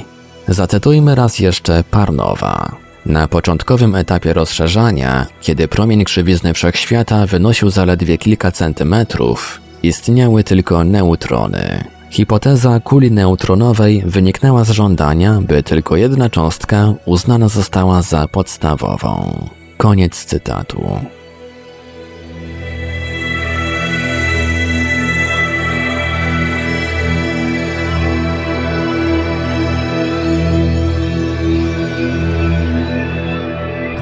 Zacytujmy 0.48 1.16
raz 1.16 1.40
jeszcze 1.40 1.84
Parnowa. 1.92 2.76
Na 3.06 3.28
początkowym 3.28 3.96
etapie 3.96 4.34
rozszerzania, 4.34 5.26
kiedy 5.42 5.68
promień 5.68 6.04
krzywizny 6.04 6.54
wszechświata 6.54 7.26
wynosił 7.26 7.70
zaledwie 7.70 8.18
kilka 8.18 8.52
centymetrów, 8.52 9.62
istniały 9.84 10.44
tylko 10.44 10.84
neutrony. 10.84 11.84
Hipoteza 12.10 12.80
kuli 12.80 13.12
neutronowej 13.12 14.04
wyniknęła 14.06 14.64
z 14.64 14.70
żądania, 14.70 15.42
by 15.42 15.64
tylko 15.64 15.96
jedna 15.96 16.30
cząstka 16.30 16.94
uznana 17.06 17.48
została 17.48 18.02
za 18.02 18.28
podstawową. 18.28 19.46
Koniec 19.78 20.26
cytatu. 20.26 21.00